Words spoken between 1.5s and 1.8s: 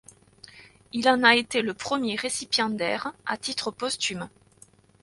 le